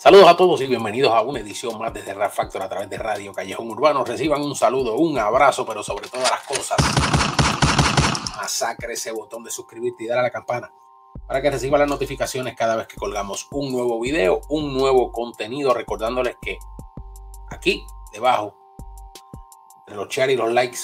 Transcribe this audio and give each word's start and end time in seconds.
Saludos 0.00 0.28
a 0.28 0.34
todos 0.34 0.62
y 0.62 0.66
bienvenidos 0.66 1.12
a 1.12 1.20
una 1.20 1.40
edición 1.40 1.78
más 1.78 1.92
desde 1.92 2.14
Rap 2.14 2.32
Factor 2.32 2.62
a 2.62 2.70
través 2.70 2.88
de 2.88 2.96
Radio 2.96 3.34
Callejón 3.34 3.70
Urbano. 3.70 4.02
Reciban 4.02 4.40
un 4.40 4.56
saludo, 4.56 4.94
un 4.94 5.18
abrazo, 5.18 5.66
pero 5.66 5.82
sobre 5.82 6.08
todas 6.08 6.30
las 6.30 6.40
cosas, 6.40 6.78
masacre 8.38 8.94
ese 8.94 9.12
botón 9.12 9.44
de 9.44 9.50
suscribirte 9.50 10.04
y 10.04 10.06
dar 10.06 10.20
a 10.20 10.22
la 10.22 10.30
campana 10.30 10.72
para 11.26 11.42
que 11.42 11.50
reciban 11.50 11.80
las 11.80 11.88
notificaciones 11.90 12.56
cada 12.56 12.76
vez 12.76 12.86
que 12.86 12.96
colgamos 12.96 13.46
un 13.50 13.70
nuevo 13.72 14.00
video, 14.00 14.40
un 14.48 14.72
nuevo 14.72 15.12
contenido, 15.12 15.74
recordándoles 15.74 16.36
que 16.40 16.56
aquí 17.50 17.84
debajo 18.10 18.54
de 19.86 19.96
los 19.96 20.08
share 20.08 20.30
y 20.30 20.36
los 20.36 20.50
likes 20.50 20.78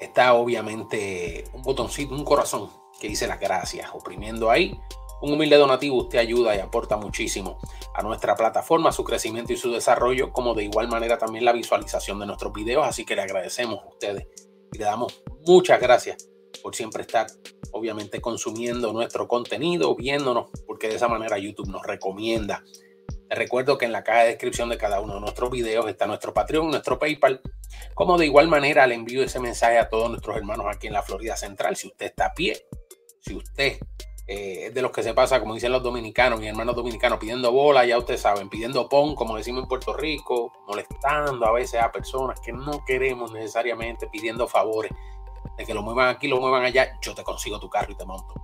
está 0.00 0.32
obviamente 0.32 1.50
un 1.52 1.60
botoncito, 1.60 2.14
un 2.14 2.24
corazón 2.24 2.70
que 2.98 3.08
dice 3.08 3.26
las 3.26 3.40
gracias, 3.40 3.90
oprimiendo 3.92 4.50
ahí 4.50 4.80
un 5.20 5.32
humilde 5.32 5.56
donativo 5.56 5.96
usted 5.96 6.18
ayuda 6.18 6.54
y 6.56 6.60
aporta 6.60 6.96
muchísimo 6.96 7.58
a 7.94 8.02
nuestra 8.02 8.34
plataforma, 8.34 8.92
su 8.92 9.04
crecimiento 9.04 9.52
y 9.52 9.56
su 9.56 9.72
desarrollo, 9.72 10.32
como 10.32 10.54
de 10.54 10.64
igual 10.64 10.88
manera 10.88 11.18
también 11.18 11.44
la 11.44 11.52
visualización 11.52 12.18
de 12.20 12.26
nuestros 12.26 12.52
videos. 12.52 12.86
Así 12.86 13.04
que 13.04 13.16
le 13.16 13.22
agradecemos 13.22 13.80
a 13.82 13.88
ustedes 13.88 14.26
y 14.72 14.78
le 14.78 14.84
damos 14.84 15.22
muchas 15.46 15.80
gracias 15.80 16.28
por 16.62 16.74
siempre 16.74 17.02
estar, 17.02 17.26
obviamente, 17.72 18.20
consumiendo 18.20 18.92
nuestro 18.92 19.28
contenido, 19.28 19.94
viéndonos, 19.94 20.50
porque 20.66 20.88
de 20.88 20.96
esa 20.96 21.08
manera 21.08 21.38
YouTube 21.38 21.68
nos 21.68 21.82
recomienda. 21.82 22.62
Les 23.28 23.38
recuerdo 23.38 23.76
que 23.76 23.84
en 23.84 23.92
la 23.92 24.04
caja 24.04 24.20
de 24.20 24.28
descripción 24.28 24.70
de 24.70 24.78
cada 24.78 25.00
uno 25.00 25.14
de 25.14 25.20
nuestros 25.20 25.50
videos 25.50 25.86
está 25.88 26.06
nuestro 26.06 26.32
Patreon, 26.32 26.70
nuestro 26.70 26.98
PayPal, 26.98 27.42
como 27.94 28.16
de 28.16 28.26
igual 28.26 28.48
manera 28.48 28.86
le 28.86 28.94
envío 28.94 29.22
ese 29.22 29.38
mensaje 29.38 29.78
a 29.78 29.88
todos 29.88 30.08
nuestros 30.08 30.36
hermanos 30.36 30.66
aquí 30.68 30.86
en 30.86 30.94
la 30.94 31.02
Florida 31.02 31.36
Central. 31.36 31.76
Si 31.76 31.88
usted 31.88 32.06
está 32.06 32.26
a 32.26 32.34
pie, 32.34 32.66
si 33.20 33.34
usted 33.34 33.78
eh, 34.30 34.70
de 34.74 34.82
los 34.82 34.92
que 34.92 35.02
se 35.02 35.14
pasa, 35.14 35.40
como 35.40 35.54
dicen 35.54 35.72
los 35.72 35.82
dominicanos, 35.82 36.38
mis 36.38 36.50
hermanos 36.50 36.76
dominicanos, 36.76 37.18
pidiendo 37.18 37.50
bola, 37.50 37.86
ya 37.86 37.96
ustedes 37.96 38.20
saben, 38.20 38.50
pidiendo 38.50 38.86
pon, 38.86 39.14
como 39.14 39.38
decimos 39.38 39.62
en 39.62 39.68
Puerto 39.68 39.94
Rico, 39.94 40.52
molestando 40.66 41.46
a 41.46 41.52
veces 41.52 41.80
a 41.80 41.90
personas 41.90 42.38
que 42.38 42.52
no 42.52 42.84
queremos 42.84 43.32
necesariamente, 43.32 44.06
pidiendo 44.06 44.46
favores 44.46 44.92
de 45.56 45.64
que 45.64 45.72
lo 45.72 45.80
muevan 45.80 46.08
aquí, 46.08 46.28
lo 46.28 46.40
muevan 46.40 46.62
allá, 46.62 46.98
yo 47.00 47.14
te 47.14 47.24
consigo 47.24 47.58
tu 47.58 47.70
carro 47.70 47.90
y 47.90 47.94
te 47.94 48.04
monto. 48.04 48.34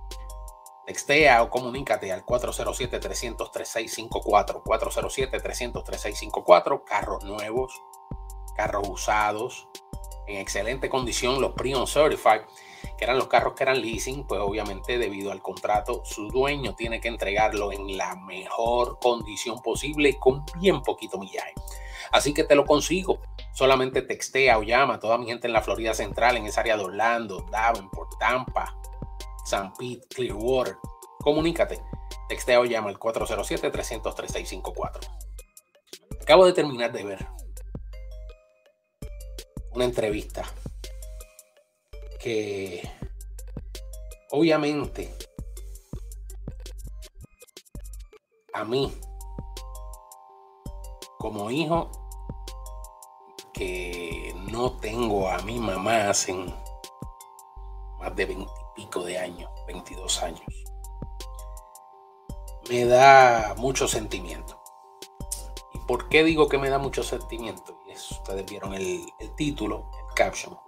Textea 0.87 1.43
o 1.43 1.51
comunícate 1.51 2.11
al 2.11 2.25
407-300-3654, 2.25 4.63
407-300-3654, 4.63 6.83
carros 6.83 7.23
nuevos, 7.23 7.79
carros 8.55 8.89
usados, 8.89 9.67
en 10.25 10.39
excelente 10.39 10.89
condición, 10.89 11.39
los 11.39 11.53
Prion 11.53 11.85
Certified 11.85 12.41
que 12.97 13.03
eran 13.03 13.17
los 13.17 13.27
carros 13.27 13.53
que 13.53 13.63
eran 13.63 13.81
leasing, 13.81 14.25
pues 14.27 14.41
obviamente 14.41 14.97
debido 14.97 15.31
al 15.31 15.41
contrato, 15.41 16.03
su 16.05 16.29
dueño 16.29 16.75
tiene 16.75 17.01
que 17.01 17.07
entregarlo 17.07 17.71
en 17.71 17.97
la 17.97 18.15
mejor 18.15 18.99
condición 18.99 19.61
posible 19.61 20.09
y 20.09 20.19
con 20.19 20.43
bien 20.59 20.81
poquito 20.81 21.17
millaje. 21.17 21.53
Así 22.11 22.33
que 22.33 22.43
te 22.43 22.55
lo 22.55 22.65
consigo. 22.65 23.19
Solamente 23.53 24.01
textea 24.01 24.57
o 24.57 24.63
llama 24.63 24.95
a 24.95 24.99
toda 24.99 25.17
mi 25.17 25.25
gente 25.25 25.47
en 25.47 25.53
la 25.53 25.61
Florida 25.61 25.93
Central, 25.93 26.35
en 26.37 26.45
esa 26.45 26.61
área 26.61 26.77
de 26.77 26.83
Orlando, 26.83 27.45
Davenport, 27.51 28.17
Tampa, 28.19 28.75
San 29.45 29.73
Pete, 29.73 30.07
Clearwater. 30.13 30.77
Comunícate. 31.19 31.81
Textea 32.27 32.59
o 32.59 32.65
llama 32.65 32.89
al 32.89 32.99
407-300-3654. 32.99 34.99
Acabo 36.21 36.45
de 36.45 36.53
terminar 36.53 36.91
de 36.91 37.03
ver 37.03 37.27
una 39.73 39.85
entrevista 39.85 40.43
que 42.25 42.81
obviamente 44.31 45.15
a 48.51 48.63
mí 48.63 48.91
como 51.19 51.51
hijo 51.51 51.91
que 53.53 54.33
no 54.51 54.71
tengo 54.77 55.29
a 55.29 55.37
mi 55.43 55.59
mamá 55.59 56.09
hace 56.09 56.33
más 57.99 58.15
de 58.15 58.25
veintipico 58.25 59.03
de 59.03 59.19
años, 59.19 59.51
22 59.67 60.23
años, 60.23 60.41
me 62.71 62.85
da 62.85 63.53
mucho 63.55 63.87
sentimiento. 63.87 64.59
¿Y 65.75 65.77
por 65.85 66.09
qué 66.09 66.23
digo 66.23 66.49
que 66.49 66.57
me 66.57 66.71
da 66.71 66.79
mucho 66.79 67.03
sentimiento? 67.03 67.83
Eso, 67.87 68.15
ustedes 68.15 68.47
vieron 68.47 68.73
el, 68.73 69.05
el 69.19 69.35
título, 69.35 69.91
el 69.93 70.15
caption 70.15 70.64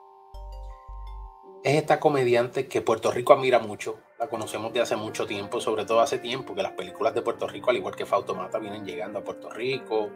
es 1.67 1.75
esta 1.75 1.99
comediante 1.99 2.67
que 2.67 2.81
Puerto 2.81 3.11
Rico 3.11 3.33
admira 3.33 3.59
mucho. 3.59 3.99
La 4.17 4.29
conocemos 4.29 4.71
de 4.71 4.79
hace 4.79 4.95
mucho 4.95 5.27
tiempo, 5.27 5.59
sobre 5.59 5.83
todo 5.83 5.99
hace 5.99 6.17
tiempo 6.17 6.55
que 6.55 6.63
las 6.63 6.71
películas 6.71 7.13
de 7.13 7.21
Puerto 7.21 7.45
Rico, 7.45 7.69
al 7.69 7.75
igual 7.75 7.93
que 7.93 8.05
Fautomata, 8.05 8.57
vienen 8.57 8.85
llegando 8.85 9.19
a 9.19 9.23
Puerto 9.23 9.49
Rico. 9.49 10.09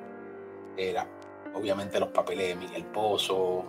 Era 0.78 1.06
obviamente 1.53 2.00
los 2.00 2.09
papeles 2.09 2.47
de 2.47 2.56
Miguel 2.56 2.85
Pozo, 2.85 3.66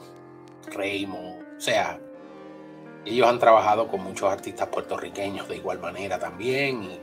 Raymond, 0.73 1.57
o 1.57 1.61
sea, 1.61 1.99
ellos 3.05 3.27
han 3.27 3.41
trabajado 3.41 3.89
con 3.89 4.01
muchos 4.01 4.31
artistas 4.31 4.69
puertorriqueños 4.69 5.49
de 5.49 5.57
igual 5.57 5.81
manera 5.81 6.21
también 6.21 6.85
y 6.85 7.01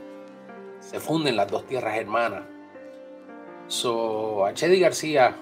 se 0.80 0.98
funden 0.98 1.36
las 1.36 1.50
dos 1.50 1.66
tierras 1.66 1.98
hermanas. 1.98 2.44
So, 3.66 4.46
a 4.46 4.54
Chedi 4.54 4.80
García 4.80 5.36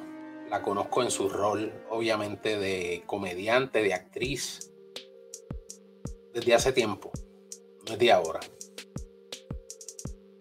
la 0.50 0.62
conozco 0.62 1.00
en 1.04 1.12
su 1.12 1.28
rol, 1.28 1.72
obviamente, 1.90 2.58
de 2.58 3.04
comediante, 3.06 3.84
de 3.84 3.94
actriz 3.94 4.72
desde 6.32 6.54
hace 6.54 6.72
tiempo, 6.72 7.10
no 7.86 7.92
es 7.92 7.98
de 7.98 8.12
ahora. 8.12 8.40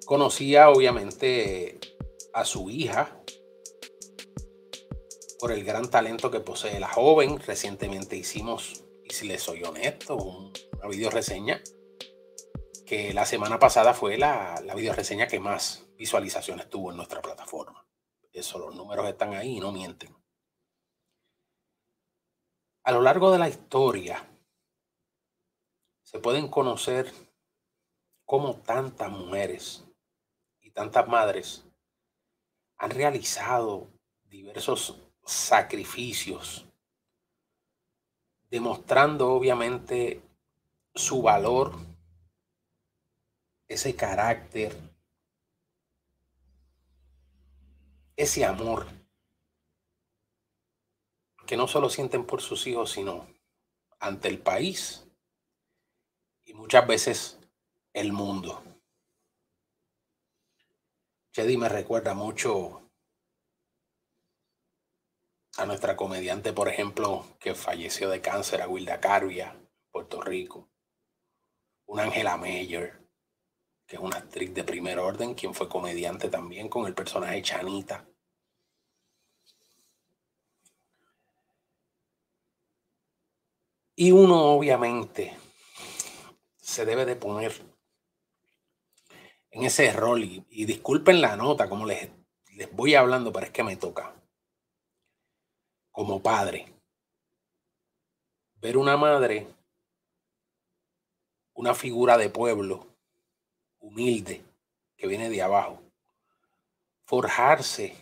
Conocía 0.06 0.70
obviamente 0.70 1.80
a 2.34 2.46
su 2.46 2.70
hija 2.70 3.22
por 5.40 5.52
el 5.52 5.64
gran 5.64 5.90
talento 5.90 6.31
que 6.31 6.40
posee 6.40 6.80
la 6.80 6.88
joven. 6.88 7.40
Recientemente 7.40 8.16
hicimos, 8.16 8.84
y 9.03 9.14
si 9.14 9.28
les 9.28 9.44
soy 9.44 9.64
honesto, 9.64 10.16
una 10.16 10.88
video 10.90 11.09
reseña 11.09 11.62
que 12.86 13.14
la 13.14 13.25
semana 13.25 13.59
pasada 13.59 13.94
fue 13.94 14.18
la, 14.18 14.62
la 14.64 14.74
video 14.75 14.94
reseña 14.94 15.28
que 15.28 15.42
más 15.42 15.86
visualizaciones 15.98 16.69
tuvo 16.69 16.92
en 16.92 16.98
nuestra 16.98 17.22
plataforma. 17.22 17.86
Eso, 18.31 18.59
los 18.59 18.75
números 18.75 19.08
están 19.08 19.34
ahí 19.34 19.58
y 19.58 19.59
no 19.59 19.72
mienten. 19.72 20.16
A 22.84 22.92
lo 22.94 23.02
largo 23.02 23.31
de 23.31 23.40
la 23.40 23.50
historia, 23.50 24.25
pueden 26.17 26.47
conocer 26.47 27.11
cómo 28.25 28.57
tantas 28.57 29.09
mujeres 29.09 29.83
y 30.61 30.72
tantas 30.72 31.07
madres 31.07 31.63
han 32.78 32.91
realizado 32.91 33.88
diversos 34.25 34.95
sacrificios, 35.25 36.66
demostrando 38.50 39.31
obviamente 39.31 40.22
su 40.94 41.22
valor, 41.22 41.73
ese 43.67 43.95
carácter, 43.95 44.77
ese 48.16 48.45
amor 48.45 48.88
que 51.45 51.57
no 51.57 51.67
solo 51.67 51.89
sienten 51.89 52.25
por 52.25 52.41
sus 52.41 52.67
hijos, 52.67 52.91
sino 52.91 53.27
ante 54.00 54.27
el 54.27 54.39
país 54.39 55.06
muchas 56.57 56.88
veces 56.88 57.40
el 57.94 58.12
mundo. 58.12 58.63
Chedi 61.31 61.56
me 61.56 61.69
recuerda 61.69 62.13
mucho 62.16 62.81
a 65.57 65.65
nuestra 65.65 65.95
comediante, 65.95 66.54
por 66.54 66.68
ejemplo, 66.68 67.25
que 67.39 67.56
falleció 67.56 68.09
de 68.09 68.21
cáncer, 68.21 68.62
a 68.62 68.68
Wilda 68.68 69.00
Carvia, 69.00 69.56
Puerto 69.92 70.21
Rico. 70.21 70.68
Un 71.86 72.00
Angela 72.00 72.38
Meyer, 72.38 73.00
que 73.86 73.95
es 73.95 74.01
una 74.01 74.18
actriz 74.18 74.54
de 74.54 74.63
primer 74.63 75.00
orden, 75.00 75.36
quien 75.36 75.54
fue 75.54 75.69
comediante 75.69 76.27
también 76.30 76.69
con 76.69 76.86
el 76.86 76.94
personaje 76.94 77.42
Chanita. 77.42 78.06
Y 83.95 84.12
uno 84.12 84.44
obviamente 84.51 85.38
se 86.68 86.84
debe 86.84 87.06
de 87.06 87.16
poner 87.16 87.54
en 89.52 89.64
ese 89.64 89.92
rol. 89.94 90.22
Y, 90.24 90.66
disculpen 90.66 91.22
la 91.22 91.38
nota, 91.38 91.69
como 91.69 91.86
les, 91.86 92.10
les 92.52 92.72
voy 92.75 92.94
hablando, 92.94 93.31
pero 93.31 93.46
es 93.46 93.54
que 93.54 93.64
me 93.64 93.78
toca. 93.78 94.14
Como 95.92 96.22
padre, 96.22 96.72
ver 98.56 98.75
una 98.78 98.98
madre, 98.98 99.48
una 101.54 101.74
figura 101.74 102.18
de 102.18 102.30
pueblo, 102.30 102.86
humilde, 103.80 104.44
que 104.98 105.08
viene 105.08 105.30
de 105.30 105.42
abajo, 105.42 105.81
forjarse 107.06 107.96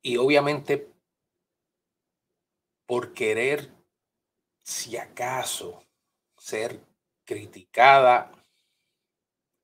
y 0.00 0.16
obviamente 0.16 0.88
por 2.86 3.12
querer 3.12 3.81
si 4.62 4.96
acaso 4.96 5.82
ser 6.36 6.80
criticada, 7.24 8.32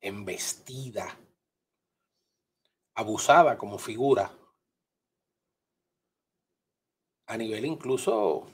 embestida, 0.01 1.19
abusada 2.95 3.57
como 3.59 3.79
figura 3.79 4.33
a 7.29 7.37
nivel 7.37 7.67
incluso, 7.67 8.47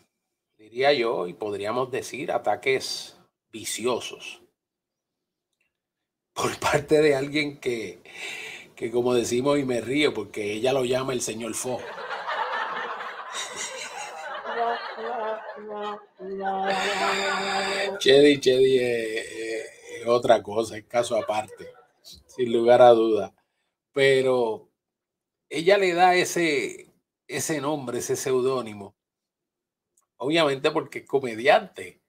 diría 0.59 0.93
yo, 0.93 1.29
y 1.29 1.33
podríamos 1.33 1.91
decir, 1.93 2.33
ataques 2.33 3.17
viciosos 3.51 4.43
por 6.35 6.59
parte 6.61 7.01
de 7.01 7.15
alguien 7.15 7.59
que, 7.59 8.01
que 8.75 8.91
como 8.91 9.15
decimos 9.15 9.59
y 9.59 9.65
me 9.65 9.81
río 9.81 10.13
porque 10.13 10.53
ella 10.53 10.73
lo 10.73 10.85
llama 10.85 11.13
el 11.13 11.21
señor 11.21 11.55
Fo. 11.55 11.79
Chedi, 17.99 18.41
Chedi 18.41 18.79
es, 18.79 20.07
otra 20.07 20.43
cosa, 20.43 20.77
es 20.77 20.85
caso 20.85 21.17
aparte, 21.17 21.73
sin 22.03 22.53
lugar 22.53 22.83
a 22.83 22.91
duda. 22.91 23.35
Pero 23.93 24.71
ella 25.49 25.79
le 25.79 25.95
da 25.95 26.15
ese, 26.15 26.93
ese 27.27 27.61
nombre, 27.61 27.99
ese 27.99 28.17
seudónimo, 28.17 28.95
obviamente 30.17 30.71
porque 30.71 31.01
es 31.01 31.07
comediante 31.07 32.03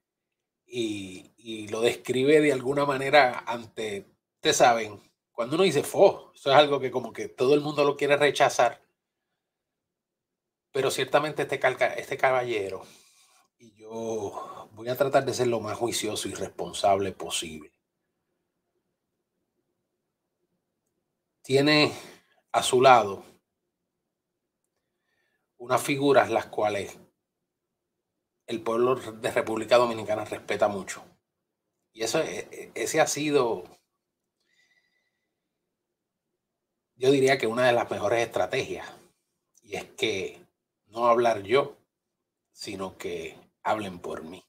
y, 0.65 1.33
y, 1.37 1.67
lo 1.67 1.81
describe 1.81 2.41
de 2.41 2.51
alguna 2.51 2.85
manera 2.85 3.43
ante, 3.45 4.07
ustedes 4.35 4.57
saben, 4.57 4.99
cuando 5.31 5.55
uno 5.55 5.63
dice 5.63 5.83
fo, 5.83 6.31
eso 6.33 6.49
es 6.49 6.55
algo 6.55 6.79
que 6.79 6.91
como 6.91 7.13
que 7.13 7.27
todo 7.27 7.53
el 7.53 7.61
mundo 7.61 7.83
lo 7.83 7.97
quiere 7.97 8.17
rechazar. 8.17 8.84
Pero 10.75 10.91
ciertamente 10.91 11.43
este, 11.43 11.57
este 11.97 12.17
caballero, 12.17 12.83
y 13.57 13.73
yo 13.75 14.67
voy 14.73 14.89
a 14.89 14.97
tratar 14.97 15.23
de 15.23 15.33
ser 15.33 15.47
lo 15.47 15.61
más 15.61 15.77
juicioso 15.77 16.27
y 16.27 16.33
responsable 16.33 17.13
posible, 17.13 17.71
tiene 21.41 21.93
a 22.51 22.61
su 22.61 22.81
lado 22.81 23.23
unas 25.55 25.81
figuras 25.81 26.29
las 26.29 26.47
cuales 26.47 26.99
el 28.45 28.61
pueblo 28.61 28.95
de 28.97 29.31
República 29.31 29.77
Dominicana 29.77 30.25
respeta 30.25 30.67
mucho. 30.67 31.05
Y 31.93 32.03
eso, 32.03 32.19
e, 32.19 32.49
e, 32.51 32.71
ese 32.75 32.99
ha 32.99 33.07
sido, 33.07 33.63
yo 36.97 37.11
diría 37.11 37.37
que 37.37 37.47
una 37.47 37.65
de 37.65 37.71
las 37.71 37.89
mejores 37.89 38.19
estrategias. 38.19 38.91
Y 39.61 39.77
es 39.77 39.85
que 39.91 40.44
no 40.95 41.07
hablar 41.07 41.43
yo, 41.43 41.77
sino 42.51 42.97
que 42.97 43.37
hablen 43.63 43.99
por 43.99 44.23
mí. 44.23 44.43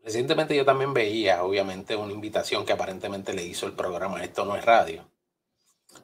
Recientemente 0.00 0.56
yo 0.56 0.64
también 0.64 0.92
veía, 0.92 1.42
obviamente, 1.44 1.96
una 1.96 2.12
invitación 2.12 2.66
que 2.66 2.72
aparentemente 2.72 3.32
le 3.32 3.44
hizo 3.44 3.66
el 3.66 3.74
programa 3.74 4.22
Esto 4.22 4.44
no 4.44 4.56
es 4.56 4.64
radio 4.64 5.08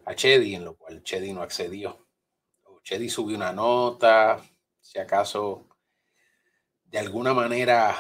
a 0.05 0.15
Chedi, 0.15 0.55
en 0.55 0.65
lo 0.65 0.77
cual 0.77 1.03
Chedi 1.03 1.33
no 1.33 1.43
accedió. 1.43 2.09
Chedi 2.83 3.09
subió 3.09 3.37
una 3.37 3.53
nota, 3.53 4.43
si 4.81 4.99
acaso 4.99 5.69
de 6.85 6.99
alguna 6.99 7.33
manera 7.33 7.97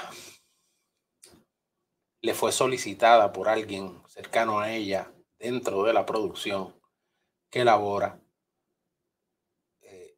le 2.21 2.35
fue 2.35 2.53
solicitada 2.53 3.33
por 3.33 3.49
alguien 3.49 4.03
cercano 4.09 4.61
a 4.61 4.73
ella 4.73 5.13
dentro 5.39 5.85
de 5.85 5.93
la 5.93 6.05
producción 6.05 6.75
que 7.51 7.61
elabora 7.61 8.22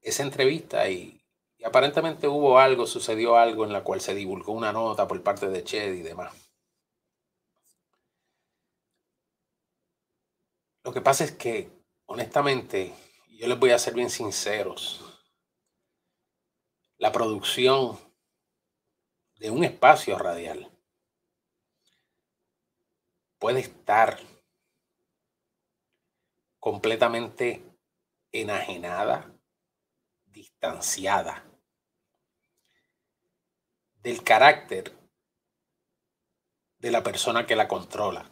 esa 0.05 0.23
entrevista 0.23 0.89
y, 0.89 1.21
aparentemente 1.65 2.29
hubo 2.29 2.59
algo, 2.59 2.87
sucedió 2.87 3.37
algo 3.37 3.65
en 3.65 3.73
la 3.73 3.83
cual 3.83 4.01
se 4.01 4.15
divulgó 4.15 4.53
una 4.53 4.73
nota 4.73 5.09
por 5.09 5.21
parte 5.23 5.49
de 5.49 5.65
Chedi 5.65 6.01
y 6.01 6.03
demás. 6.03 6.33
Lo 10.85 10.93
que 10.93 11.01
pasa 11.01 11.25
es 11.25 11.33
que, 11.33 11.71
honestamente, 12.05 12.93
yo 13.31 13.49
les 13.49 13.59
voy 13.59 13.71
a 13.71 13.79
ser 13.79 13.95
bien 13.95 14.11
sinceros, 14.11 15.01
la 16.99 17.11
producción 17.11 17.99
de 19.37 19.51
un 19.51 19.65
espacio 19.65 20.19
radial 20.19 20.71
puede 23.39 23.61
estar 23.61 24.21
completamente 26.61 27.63
enajenada, 28.33 29.34
del 34.03 34.23
carácter 34.23 34.93
de 36.79 36.91
la 36.91 37.03
persona 37.03 37.47
que 37.47 37.57
la 37.57 37.69
controla. 37.69 38.31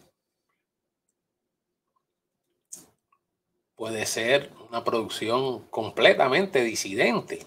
puede 3.83 4.07
ser 4.07 4.53
una 4.69 4.85
producción 4.85 5.67
completamente 5.69 6.63
disidente, 6.63 7.45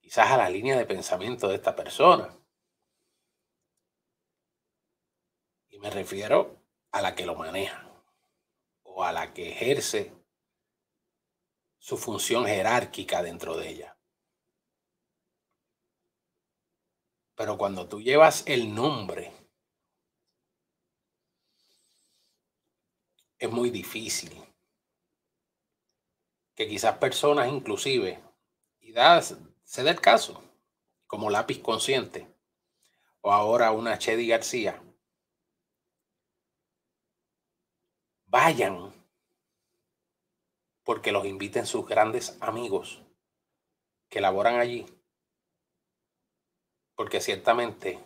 quizás 0.00 0.30
a 0.30 0.38
la 0.38 0.48
línea 0.48 0.78
de 0.78 0.86
pensamiento 0.86 1.46
de 1.46 1.56
esta 1.56 1.76
persona. 1.76 2.34
Y 5.68 5.78
me 5.78 5.90
refiero 5.90 6.56
a 6.90 7.02
la 7.02 7.14
que 7.14 7.26
lo 7.26 7.34
maneja 7.34 7.86
o 8.82 9.04
a 9.04 9.12
la 9.12 9.34
que 9.34 9.50
ejerce 9.50 10.10
su 11.80 11.96
función 11.96 12.46
jerárquica 12.46 13.22
dentro 13.22 13.56
de 13.56 13.68
ella. 13.68 13.98
Pero 17.34 17.58
cuando 17.58 17.88
tú 17.88 18.00
llevas 18.00 18.44
el 18.46 18.72
nombre 18.72 19.32
es 23.38 23.50
muy 23.50 23.70
difícil. 23.70 24.30
Que 26.54 26.68
quizás 26.68 26.98
personas 26.98 27.48
inclusive, 27.48 28.22
y 28.80 28.92
da, 28.92 29.22
se 29.22 29.82
da 29.82 29.90
el 29.90 30.00
caso, 30.00 30.44
como 31.06 31.30
lápiz 31.30 31.60
consciente, 31.60 32.30
o 33.22 33.32
ahora 33.32 33.72
una 33.72 33.98
Chedi 33.98 34.28
García, 34.28 34.82
vayan 38.26 38.99
porque 40.90 41.12
los 41.12 41.24
inviten 41.24 41.66
sus 41.66 41.86
grandes 41.86 42.36
amigos 42.40 43.00
que 44.08 44.20
laboran 44.20 44.56
allí. 44.56 44.86
Porque 46.96 47.20
ciertamente 47.20 48.00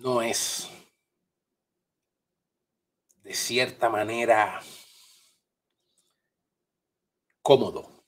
no 0.00 0.20
es 0.20 0.68
de 3.22 3.32
cierta 3.32 3.88
manera 3.88 4.60
cómodo 7.40 8.04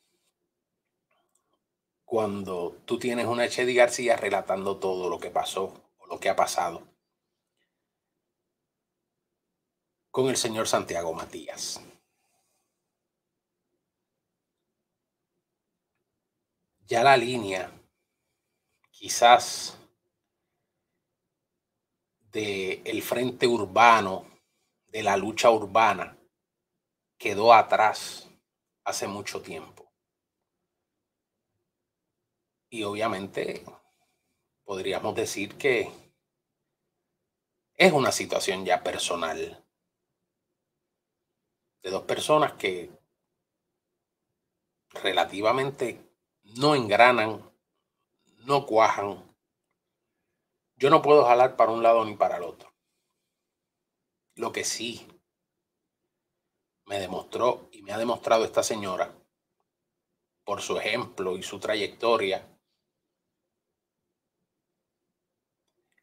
cuando 2.05 2.77
tú 2.85 2.99
tienes 2.99 3.25
una 3.25 3.49
Chedi 3.49 3.75
García 3.75 4.19
relatando 4.19 4.77
todo 4.77 5.09
lo 5.09 5.19
que 5.19 5.31
pasó 5.31 5.95
o 5.97 6.07
lo 6.09 6.21
que 6.21 6.29
ha 6.29 6.37
pasado 6.37 6.98
con 10.19 10.29
el 10.29 10.37
señor 10.37 10.67
Santiago 10.67 11.15
Matías. 11.15 11.81
Ya 16.89 17.05
la 17.05 17.17
línea 17.17 17.71
quizás 18.91 19.79
de 22.33 22.83
el 22.85 23.01
frente 23.01 23.47
urbano 23.47 24.27
de 24.89 25.05
la 25.05 25.17
lucha 25.17 25.53
urbana 25.53 26.19
quedó 27.17 27.55
atrás 27.55 28.29
hace 28.83 29.07
mucho 29.07 29.41
tiempo. 29.41 29.89
Y 32.71 32.83
obviamente 32.83 33.65
podríamos 34.65 35.15
decir 35.15 35.57
que 35.57 35.93
es 37.77 37.93
una 37.93 38.11
situación 38.11 38.65
ya 38.65 38.83
personal 38.83 39.65
de 41.83 41.91
dos 41.91 42.03
personas 42.05 42.53
que 42.55 42.91
relativamente 44.91 46.01
no 46.43 46.75
engranan, 46.75 47.51
no 48.47 48.67
cuajan. 48.67 49.37
Yo 50.77 50.91
no 50.91 51.03
puedo 51.03 51.25
jalar 51.25 51.57
para 51.57 51.73
un 51.73 51.83
lado 51.83 52.05
ni 52.05 52.17
para 52.17 52.37
el 52.37 52.45
otro. 52.45 52.73
Lo 54.35 54.53
que 54.53 54.65
sí 54.65 55.07
me 56.87 56.99
demostró 56.99 57.69
y 57.73 57.83
me 57.83 57.93
ha 57.93 57.99
demostrado 57.99 58.45
esta 58.45 58.63
señora 58.63 59.15
por 60.45 60.63
su 60.63 60.79
ejemplo 60.79 61.37
y 61.37 61.43
su 61.43 61.61
trayectoria 61.61 62.43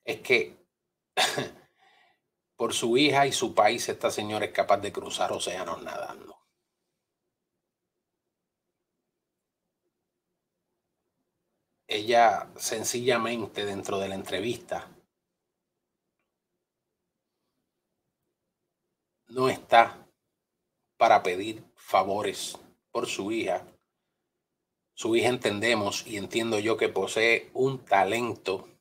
es 0.03 0.21
que 0.21 0.55
por 2.55 2.73
su 2.73 2.97
hija 2.97 3.27
y 3.27 3.31
su 3.33 3.53
país, 3.53 3.89
esta 3.89 4.09
señora 4.09 4.45
es 4.45 4.51
capaz 4.51 4.77
de 4.77 4.91
cruzar 4.91 5.31
océanos 5.31 5.81
nadando. 5.83 6.37
Ella 11.87 12.49
sencillamente 12.55 13.65
dentro 13.65 13.99
de 13.99 14.09
la 14.09 14.15
entrevista 14.15 14.89
no 19.27 19.49
está 19.49 20.07
para 20.97 21.21
pedir 21.23 21.63
favores 21.75 22.57
por 22.91 23.07
su 23.07 23.31
hija. 23.31 23.67
Su 24.93 25.15
hija 25.15 25.27
entendemos 25.27 26.07
y 26.07 26.17
entiendo 26.17 26.59
yo 26.59 26.77
que 26.77 26.89
posee 26.89 27.49
un 27.53 27.83
talento 27.83 28.74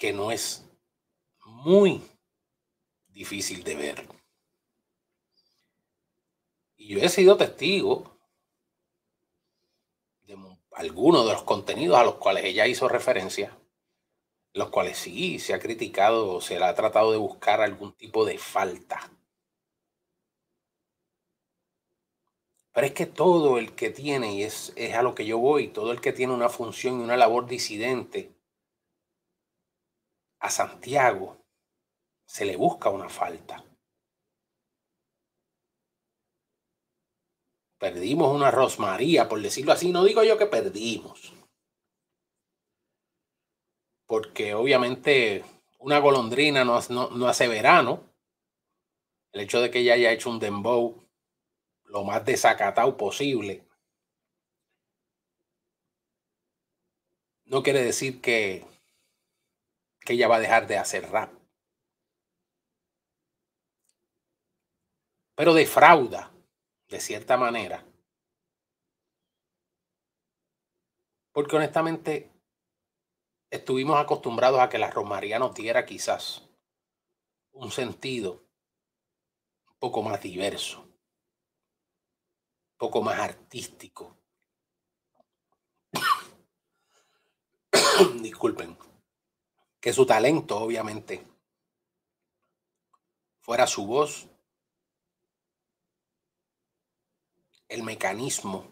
que 0.00 0.14
no 0.14 0.32
es 0.32 0.64
muy 1.44 2.02
difícil 3.08 3.62
de 3.62 3.76
ver. 3.76 4.08
Y 6.74 6.88
yo 6.88 7.00
he 7.00 7.08
sido 7.10 7.36
testigo 7.36 8.18
de 10.22 10.38
algunos 10.72 11.26
de 11.26 11.34
los 11.34 11.42
contenidos 11.42 11.98
a 11.98 12.04
los 12.04 12.14
cuales 12.14 12.44
ella 12.46 12.66
hizo 12.66 12.88
referencia, 12.88 13.54
los 14.54 14.70
cuales 14.70 14.96
sí 14.96 15.38
se 15.38 15.52
ha 15.52 15.60
criticado 15.60 16.36
o 16.36 16.40
se 16.40 16.58
le 16.58 16.64
ha 16.64 16.74
tratado 16.74 17.12
de 17.12 17.18
buscar 17.18 17.60
algún 17.60 17.92
tipo 17.92 18.24
de 18.24 18.38
falta. 18.38 19.12
Pero 22.72 22.86
es 22.86 22.94
que 22.94 23.04
todo 23.04 23.58
el 23.58 23.74
que 23.74 23.90
tiene, 23.90 24.32
y 24.32 24.44
es, 24.44 24.72
es 24.76 24.94
a 24.94 25.02
lo 25.02 25.14
que 25.14 25.26
yo 25.26 25.36
voy, 25.36 25.68
todo 25.68 25.92
el 25.92 26.00
que 26.00 26.14
tiene 26.14 26.32
una 26.32 26.48
función 26.48 27.00
y 27.00 27.04
una 27.04 27.18
labor 27.18 27.46
disidente 27.46 28.39
a 30.40 30.50
Santiago, 30.50 31.44
se 32.26 32.44
le 32.44 32.56
busca 32.56 32.90
una 32.90 33.08
falta. 33.08 33.64
Perdimos 37.78 38.34
una 38.34 38.50
Rosmaría, 38.50 39.28
por 39.28 39.40
decirlo 39.40 39.72
así. 39.72 39.90
No 39.90 40.04
digo 40.04 40.22
yo 40.22 40.36
que 40.36 40.46
perdimos. 40.46 41.32
Porque 44.06 44.54
obviamente 44.54 45.44
una 45.78 45.98
golondrina 45.98 46.64
no, 46.64 46.80
no, 46.90 47.26
hace 47.26 47.48
verano. 47.48 48.04
El 49.32 49.42
hecho 49.42 49.60
de 49.60 49.70
que 49.70 49.80
ella 49.80 49.94
haya 49.94 50.12
hecho 50.12 50.30
un 50.30 50.40
dembow 50.40 51.02
lo 51.84 52.04
más 52.04 52.24
desacatado 52.24 52.96
posible 52.96 53.66
no 57.50 57.64
quiere 57.64 57.82
decir 57.82 58.20
que, 58.20 58.64
que 60.00 60.14
ella 60.14 60.28
va 60.28 60.36
a 60.36 60.40
dejar 60.40 60.66
de 60.66 60.78
hacer 60.78 61.10
rap. 61.10 61.32
Pero 65.36 65.54
defrauda 65.54 66.32
de 66.88 67.00
cierta 67.00 67.36
manera. 67.36 67.84
Porque 71.32 71.56
honestamente 71.56 72.30
estuvimos 73.50 73.98
acostumbrados 73.98 74.60
a 74.60 74.68
que 74.68 74.78
la 74.78 74.90
romaría 74.90 75.38
nos 75.38 75.54
diera 75.54 75.86
quizás 75.86 76.48
un 77.52 77.70
sentido 77.70 78.44
un 79.68 79.76
poco 79.78 80.02
más 80.02 80.20
diverso, 80.20 80.82
un 80.82 82.76
poco 82.76 83.02
más 83.02 83.18
artístico. 83.18 84.18
Disculpen, 88.20 88.76
que 89.80 89.92
su 89.92 90.06
talento 90.06 90.58
obviamente 90.58 91.26
fuera 93.40 93.66
su 93.66 93.86
voz 93.86 94.28
el 97.70 97.84
mecanismo, 97.84 98.66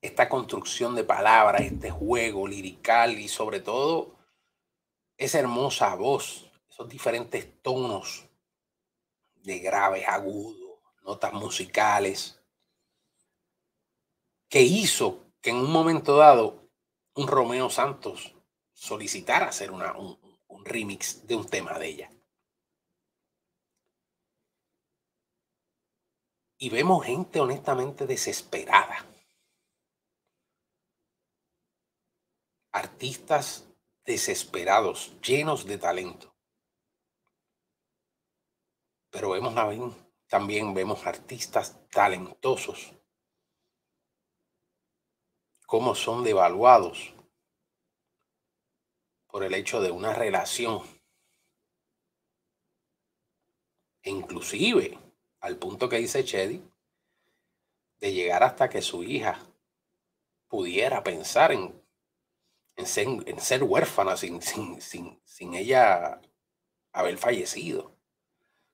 esta 0.00 0.28
construcción 0.28 0.94
de 0.94 1.02
palabras, 1.02 1.62
este 1.62 1.90
juego 1.90 2.46
lirical 2.46 3.18
y 3.18 3.26
sobre 3.26 3.58
todo 3.58 4.14
esa 5.16 5.40
hermosa 5.40 5.92
voz, 5.96 6.48
esos 6.70 6.88
diferentes 6.88 7.60
tonos 7.60 8.26
de 9.42 9.58
graves, 9.58 10.06
agudos, 10.06 10.78
notas 11.02 11.32
musicales, 11.32 12.40
que 14.48 14.62
hizo 14.62 15.24
que 15.40 15.50
en 15.50 15.56
un 15.56 15.72
momento 15.72 16.16
dado 16.16 16.62
un 17.14 17.26
Romeo 17.26 17.70
Santos 17.70 18.37
solicitara 18.78 19.48
hacer 19.48 19.72
una, 19.72 19.96
un, 19.96 20.16
un 20.46 20.64
remix 20.64 21.26
de 21.26 21.34
un 21.34 21.46
tema 21.46 21.78
de 21.78 21.88
ella. 21.88 22.10
Y 26.58 26.70
vemos 26.70 27.04
gente 27.04 27.40
honestamente 27.40 28.06
desesperada. 28.06 29.04
Artistas 32.72 33.64
desesperados, 34.04 35.12
llenos 35.20 35.66
de 35.66 35.78
talento. 35.78 36.34
Pero 39.10 39.30
vemos 39.30 39.54
también 40.28 40.74
vemos 40.74 41.04
artistas 41.06 41.76
talentosos, 41.88 42.92
cómo 45.66 45.94
son 45.94 46.22
devaluados 46.22 47.14
por 49.28 49.44
el 49.44 49.54
hecho 49.54 49.80
de 49.80 49.90
una 49.90 50.12
relación. 50.12 50.82
E 54.02 54.10
inclusive 54.10 54.98
al 55.40 55.56
punto 55.56 55.88
que 55.88 55.98
dice 55.98 56.24
Chedi, 56.24 56.62
de 58.00 58.12
llegar 58.12 58.42
hasta 58.42 58.68
que 58.68 58.82
su 58.82 59.02
hija 59.02 59.38
pudiera 60.48 61.02
pensar 61.02 61.52
en, 61.52 61.80
en, 62.76 62.86
ser, 62.86 63.62
huérfana 63.62 64.16
sin, 64.16 64.40
sin, 64.40 64.80
sin, 64.80 65.20
sin 65.24 65.54
ella 65.54 66.20
haber 66.92 67.18
fallecido. 67.18 67.92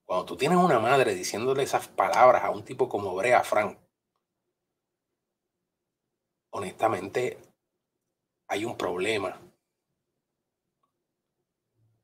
Cuando 0.05 0.27
tú 0.27 0.37
tienes 0.37 0.59
una 0.59 0.79
madre 0.79 1.15
diciéndole 1.15 1.63
esas 1.63 1.89
palabras 1.89 2.45
a 2.45 2.51
un 2.51 2.65
tipo 2.65 2.89
como 2.89 3.15
Brea 3.15 3.43
Frank, 3.43 3.79
honestamente 6.51 7.39
hay 8.47 8.65
un 8.65 8.77
problema. 8.77 9.41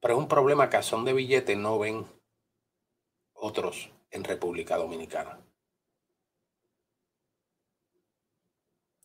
Pero 0.00 0.14
es 0.14 0.21
un 0.21 0.28
problema 0.28 0.69
que 0.71 0.78
a 0.78 0.83
son 0.83 1.04
de 1.04 1.12
billete 1.12 1.57
no 1.57 1.78
ven 1.78 2.07
otros 3.35 3.90
en 4.11 4.25
República 4.25 4.76
Dominicana. 4.76 5.38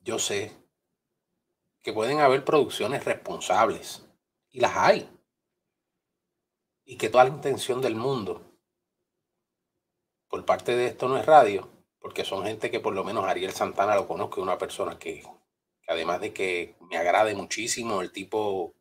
Yo 0.02 0.20
sé 0.20 0.52
que 1.82 1.94
pueden 1.94 2.20
haber 2.20 2.44
producciones 2.44 3.06
responsables, 3.06 4.06
y 4.50 4.60
las 4.60 4.76
hay, 4.76 5.10
y 6.86 6.98
que 6.98 7.10
toda 7.10 7.26
la 7.26 7.32
intención 7.32 7.82
del 7.82 7.96
mundo 7.96 8.42
por 10.28 10.46
parte 10.46 10.76
de 10.76 10.88
esto 10.88 11.08
no 11.08 11.18
es 11.18 11.26
radio, 11.26 11.70
porque 12.00 12.26
son 12.26 12.46
gente 12.46 12.70
que 12.70 12.80
por 12.80 12.94
lo 12.94 13.04
menos 13.04 13.26
Ariel 13.26 13.52
Santana 13.52 13.96
lo 13.96 14.08
conozco, 14.08 14.42
una 14.42 14.58
persona 14.58 14.98
que, 14.98 15.22
que 15.22 15.92
además 15.92 16.22
de 16.22 16.34
que 16.34 16.76
me 16.82 16.98
agrade 16.98 17.36
muchísimo, 17.36 18.02
el 18.02 18.12
tipo 18.12 18.74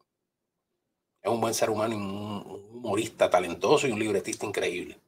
es 1.24 1.32
un 1.32 1.40
buen 1.40 1.54
ser 1.54 1.70
humano 1.70 1.94
y 1.94 1.96
un 1.96 2.68
humorista 2.74 3.28
talentoso 3.28 3.88
y 3.88 3.92
un 3.92 3.98
libretista 3.98 4.46
increíble. 4.46 5.00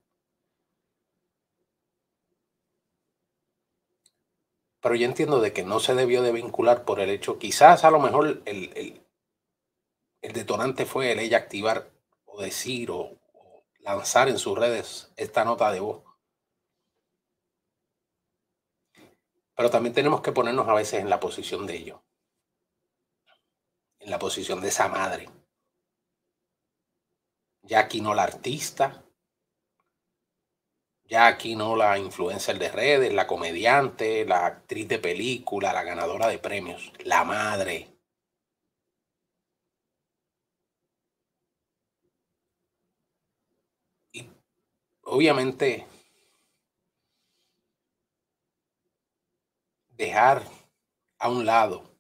pero 4.87 4.95
yo 4.95 5.07
entiendo 5.07 5.41
de 5.41 5.53
que 5.53 5.65
no 5.65 5.81
se 5.81 5.97
debió 5.97 6.23
de 6.23 6.31
vincular 6.31 6.85
por 6.85 7.01
el 7.01 7.11
hecho, 7.11 7.41
quizás 7.41 7.83
a 7.83 7.91
lo 7.91 7.99
mejor 7.99 8.41
el, 8.45 9.03
el, 10.23 10.33
detonante 10.33 10.87
fue 10.87 11.11
el 11.11 11.19
ella 11.19 11.39
activar 11.39 11.91
o 12.25 12.41
decir 12.41 12.93
o, 12.93 13.19
lanzar 13.81 14.29
en 14.29 14.39
sus 14.39 14.57
redes 14.57 15.13
esta 15.17 15.45
nota 15.45 15.73
de 15.73 15.81
voz. 15.81 16.05
Pero 19.57 19.71
también 19.71 19.93
tenemos 19.93 20.21
que 20.21 20.31
ponernos 20.31 20.69
a 20.69 20.75
veces 20.75 21.01
en 21.01 21.11
la 21.11 21.19
posición 21.19 21.67
de 21.67 21.79
ellos, 21.79 22.01
en 23.99 24.09
la 24.09 24.21
posición 24.21 24.61
de 24.61 24.69
esa 24.69 24.87
madre. 24.87 25.29
Ya 27.67 27.81
aquí 27.81 28.01
no 28.01 28.15
la 28.15 28.23
artista, 28.23 29.05
ya 31.09 31.27
aquí 31.27 31.57
no 31.57 31.77
la 31.77 31.99
influencer 31.99 32.59
de 32.59 32.71
redes, 32.71 33.13
la 33.13 33.27
comediante, 33.27 34.25
la 34.25 34.47
actriz 34.47 34.89
de 34.89 34.99
película, 34.99 35.73
la 35.73 35.83
ganadora 35.83 36.29
de 36.29 36.39
premios, 36.39 36.93
la 37.05 37.25
madre. 37.25 37.89
Y 44.13 44.29
obviamente 45.03 45.87
dejar 49.91 50.43
a 51.19 51.31
un 51.31 51.47
lado 51.47 51.97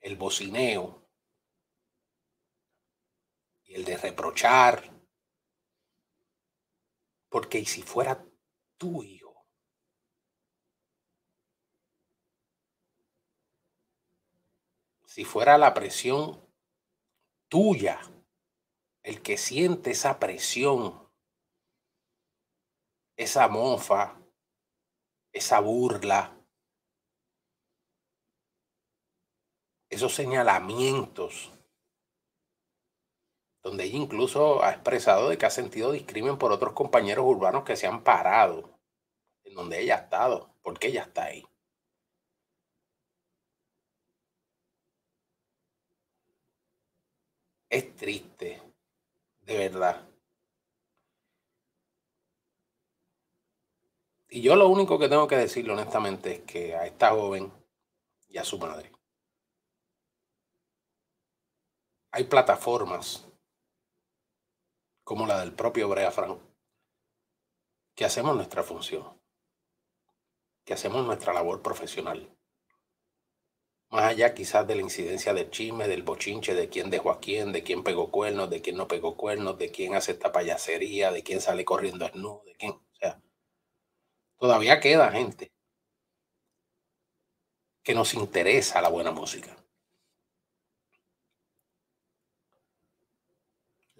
el 0.00 0.16
bocineo 0.16 0.99
y 3.70 3.76
el 3.76 3.84
de 3.84 3.96
reprochar 3.96 4.90
porque 7.28 7.64
si 7.64 7.82
fuera 7.82 8.26
tu 8.76 9.04
hijo? 9.04 9.46
Si 15.06 15.24
fuera 15.24 15.56
la 15.56 15.72
presión 15.72 16.44
tuya, 17.48 18.00
el 19.04 19.22
que 19.22 19.38
siente 19.38 19.92
esa 19.92 20.18
presión, 20.18 21.08
esa 23.16 23.46
mofa, 23.46 24.20
esa 25.32 25.60
burla, 25.60 26.36
esos 29.88 30.12
señalamientos, 30.12 31.52
donde 33.62 33.84
ella 33.84 33.96
incluso 33.98 34.62
ha 34.64 34.70
expresado 34.72 35.28
de 35.28 35.38
que 35.38 35.46
ha 35.46 35.50
sentido 35.50 35.92
discrimen 35.92 36.38
por 36.38 36.52
otros 36.52 36.72
compañeros 36.74 37.24
urbanos 37.26 37.64
que 37.64 37.76
se 37.76 37.86
han 37.86 38.02
parado 38.02 38.78
en 39.44 39.54
donde 39.54 39.80
ella 39.80 39.96
ha 39.96 39.98
estado, 40.04 40.54
porque 40.62 40.88
ella 40.88 41.02
está 41.02 41.24
ahí. 41.24 41.44
Es 47.70 47.96
triste, 47.96 48.62
de 49.42 49.56
verdad. 49.58 50.06
Y 54.28 54.42
yo 54.42 54.56
lo 54.56 54.68
único 54.68 54.98
que 54.98 55.08
tengo 55.08 55.26
que 55.26 55.36
decirle 55.36 55.72
honestamente 55.72 56.36
es 56.36 56.40
que 56.42 56.74
a 56.76 56.86
esta 56.86 57.10
joven 57.10 57.52
y 58.28 58.38
a 58.38 58.44
su 58.44 58.58
madre 58.58 58.92
hay 62.12 62.24
plataformas 62.24 63.29
como 65.10 65.26
la 65.26 65.40
del 65.40 65.52
propio 65.52 65.88
Brea 65.88 66.12
Frank 66.12 66.38
que 67.96 68.04
hacemos 68.04 68.36
nuestra 68.36 68.62
función, 68.62 69.20
que 70.64 70.72
hacemos 70.72 71.04
nuestra 71.04 71.32
labor 71.32 71.62
profesional. 71.62 72.32
Más 73.88 74.04
allá 74.04 74.32
quizás 74.34 74.68
de 74.68 74.76
la 74.76 74.82
incidencia 74.82 75.34
del 75.34 75.50
chisme, 75.50 75.88
del 75.88 76.04
bochinche, 76.04 76.54
de 76.54 76.68
quién 76.68 76.90
dejó 76.90 77.10
a 77.10 77.18
quién, 77.18 77.50
de 77.50 77.64
quién 77.64 77.82
pegó 77.82 78.12
cuernos, 78.12 78.50
de 78.50 78.62
quién 78.62 78.76
no 78.76 78.86
pegó 78.86 79.16
cuernos, 79.16 79.58
de 79.58 79.72
quién 79.72 79.96
hace 79.96 80.12
esta 80.12 80.30
payasería, 80.30 81.10
de 81.10 81.24
quién 81.24 81.40
sale 81.40 81.64
corriendo 81.64 82.04
desnudo, 82.04 82.44
de 82.46 82.54
quién, 82.54 82.70
o 82.70 82.94
sea, 83.00 83.20
todavía 84.38 84.78
queda 84.78 85.10
gente 85.10 85.50
que 87.82 87.96
nos 87.96 88.14
interesa 88.14 88.80
la 88.80 88.90
buena 88.90 89.10
música. 89.10 89.59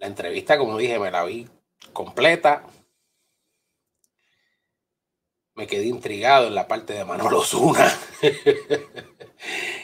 La 0.01 0.07
entrevista, 0.07 0.57
como 0.57 0.79
dije, 0.79 0.97
me 0.97 1.11
la 1.11 1.23
vi 1.23 1.47
completa. 1.93 2.65
Me 5.53 5.67
quedé 5.67 5.85
intrigado 5.85 6.47
en 6.47 6.55
la 6.55 6.67
parte 6.67 6.93
de 6.93 7.05
Manolo 7.05 7.41
Zuna. 7.45 7.87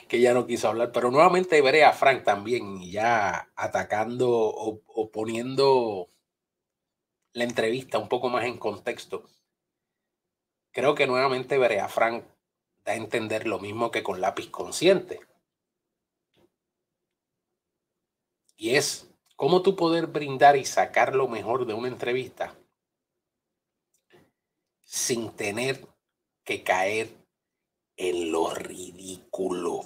que 0.08 0.20
ya 0.20 0.34
no 0.34 0.48
quiso 0.48 0.70
hablar, 0.70 0.92
pero 0.92 1.12
nuevamente 1.12 1.62
veré 1.62 1.84
a 1.84 1.94
Frank 1.94 2.24
también 2.24 2.82
ya 2.82 3.52
atacando 3.56 4.28
o, 4.32 5.12
poniendo 5.12 6.10
la 7.34 7.44
entrevista 7.44 8.00
un 8.00 8.10
poco 8.10 8.30
más 8.30 8.46
en 8.46 8.58
contexto. 8.58 9.30
Creo 10.72 10.96
que 10.96 11.06
nuevamente 11.06 11.60
veré 11.60 11.80
a 11.80 11.90
Frank 11.90 12.24
da 12.84 12.94
a 12.94 12.96
entender 12.96 13.46
lo 13.46 13.60
mismo 13.60 13.92
que 13.92 14.02
con 14.02 14.20
lápiz 14.20 14.50
consciente. 14.50 15.20
Y 18.56 18.74
es 18.74 19.08
cómo 19.38 19.62
tú 19.62 19.78
poder 19.78 20.08
brindar 20.08 20.58
y 20.58 20.66
sacar 20.66 21.16
lo 21.16 21.30
mejor 21.30 21.66
de 21.66 21.74
una 21.74 21.88
entrevista 21.88 22.54
sin 24.84 25.36
tener 25.36 25.88
que 26.44 26.64
caer 26.64 27.16
en 27.98 28.32
lo 28.32 28.54
ridículo. 28.54 29.82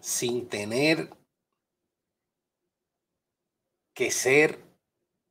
Sin 0.00 0.48
tener 0.48 1.10
que 3.92 4.10
ser 4.10 4.64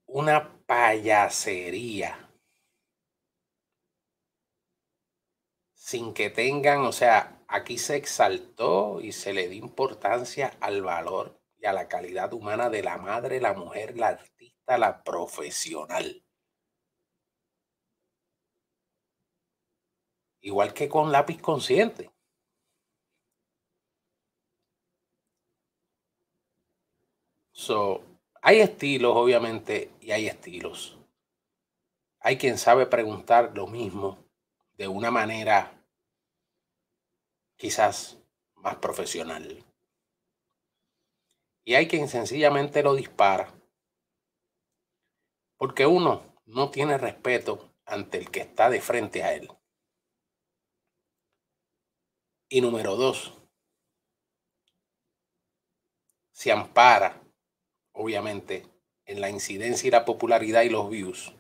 una 0.06 0.62
payasería. 0.68 2.30
Sin 5.74 6.14
que 6.14 6.30
tengan, 6.30 6.82
o 6.82 6.92
sea, 6.92 7.39
aquí 7.50 7.78
se 7.78 7.96
exaltó 7.98 9.02
y 9.02 9.12
se 9.12 9.34
le 9.34 9.48
dio 9.50 9.64
importancia 9.64 10.56
al 10.62 10.82
valor 10.82 11.40
y 11.58 11.66
a 11.66 11.74
la 11.74 11.88
calidad 11.88 12.32
humana 12.34 12.70
de 12.70 12.84
la 12.84 12.98
madre, 12.98 13.42
la 13.42 13.54
mujer, 13.54 13.98
la 13.98 14.10
artista, 14.10 14.78
la 14.78 15.04
profesional. 15.04 16.24
igual 20.42 20.74
que 20.74 20.90
con 20.90 21.12
lápiz 21.12 21.42
consciente. 21.42 22.12
So, 27.52 28.04
hay 28.42 28.62
estilos, 28.62 29.16
obviamente, 29.16 29.92
y 30.00 30.12
hay 30.12 30.28
estilos. 30.28 30.98
Hay 32.22 32.38
quien 32.38 32.58
sabe 32.58 32.86
preguntar 32.86 33.52
lo 33.56 33.68
mismo 33.68 34.18
de 34.78 34.88
una 34.88 35.12
manera 35.12 35.79
quizás 37.60 38.18
más 38.56 38.78
profesional. 38.78 39.66
Y 41.66 41.76
hay 41.76 41.90
quien 41.90 42.08
sencillamente 42.08 42.82
lo 42.82 42.96
dispara. 42.96 43.54
Porque 45.58 45.86
uno 45.86 46.24
no 46.46 46.72
tiene 46.72 46.98
respeto 46.98 47.76
ante 47.86 48.18
el 48.18 48.32
que 48.32 48.40
está 48.40 48.70
de 48.70 48.80
frente 48.80 49.24
a 49.24 49.34
él. 49.34 49.52
Y 52.48 52.62
número 52.62 52.96
dos, 52.96 53.34
se 56.32 56.54
ampara, 56.54 57.22
obviamente, 57.92 58.66
en 59.04 59.20
la 59.20 59.30
incidencia 59.30 59.90
y 59.90 59.92
la 59.92 60.06
popularidad 60.06 60.62
y 60.62 60.70
los 60.70 60.90
views, 60.90 61.36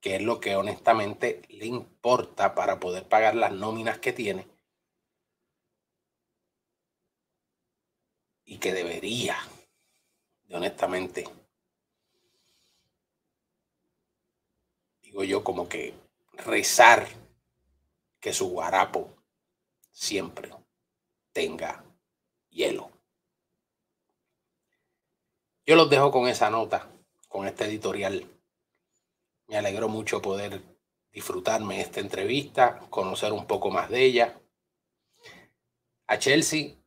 que 0.00 0.16
es 0.16 0.22
lo 0.22 0.40
que 0.40 0.56
honestamente 0.56 1.40
le 1.48 1.64
importa 1.64 2.54
para 2.54 2.78
poder 2.78 3.08
pagar 3.08 3.34
las 3.34 3.52
nóminas 3.52 3.98
que 3.98 4.12
tiene 4.12 4.51
y 8.44 8.58
que 8.58 8.72
debería, 8.72 9.36
de 10.44 10.56
honestamente, 10.56 11.24
digo 15.00 15.24
yo 15.24 15.44
como 15.44 15.68
que 15.68 15.94
rezar 16.32 17.06
que 18.20 18.32
su 18.32 18.48
guarapo 18.50 19.14
siempre 19.90 20.50
tenga 21.32 21.84
hielo. 22.50 22.90
Yo 25.64 25.76
los 25.76 25.88
dejo 25.90 26.10
con 26.10 26.28
esa 26.28 26.50
nota, 26.50 26.90
con 27.28 27.46
este 27.46 27.64
editorial. 27.64 28.26
Me 29.46 29.56
alegró 29.56 29.88
mucho 29.88 30.20
poder 30.20 30.62
disfrutarme 31.12 31.80
esta 31.80 32.00
entrevista, 32.00 32.80
conocer 32.90 33.32
un 33.32 33.46
poco 33.46 33.70
más 33.70 33.90
de 33.90 34.04
ella. 34.04 34.40
A 36.06 36.18
Chelsea, 36.18 36.81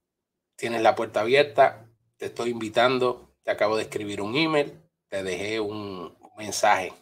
tienes 0.55 0.81
la 0.81 0.95
puerta 0.95 1.21
abierta, 1.21 1.89
te 2.17 2.27
estoy 2.27 2.51
invitando, 2.51 3.35
te 3.43 3.51
acabo 3.51 3.77
de 3.77 3.83
escribir 3.83 4.21
un 4.21 4.35
email, 4.35 4.81
te 5.07 5.23
dejé 5.23 5.59
un 5.59 6.17
mensaje 6.37 6.93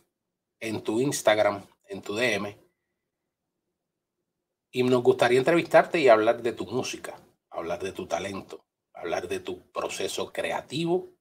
en 0.60 0.82
tu 0.82 1.00
Instagram, 1.00 1.66
en 1.88 2.02
tu 2.02 2.16
DM 2.16 2.64
y 4.76 4.82
nos 4.82 5.04
gustaría 5.04 5.38
entrevistarte 5.38 6.00
y 6.00 6.10
hablar 6.10 6.42
de 6.42 6.52
tu 6.52 6.66
música, 6.66 7.16
hablar 7.52 7.82
de 7.84 7.92
tu 7.92 8.08
talento, 8.08 8.66
hablar 8.94 9.28
de 9.28 9.40
tu 9.40 9.72
proceso 9.72 10.34
creativo 10.34 11.14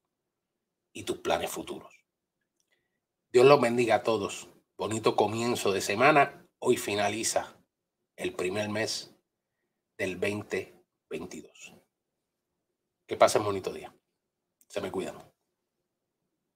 y 0.94 1.02
tus 1.02 1.18
planes 1.18 1.50
futuros. 1.50 1.92
Dios 3.30 3.44
los 3.44 3.60
bendiga 3.60 3.96
a 3.96 4.02
todos. 4.02 4.48
Bonito 4.78 5.16
comienzo 5.16 5.70
de 5.70 5.82
semana. 5.82 6.48
Hoy 6.60 6.78
finaliza 6.78 7.54
el 8.16 8.32
primer 8.32 8.70
mes 8.70 9.14
del 9.98 10.18
2022. 10.18 11.81
Que 13.06 13.16
pasen 13.16 13.44
bonito 13.44 13.72
día. 13.72 13.94
Se 14.68 14.80
me 14.80 14.90
cuidan. 14.90 15.31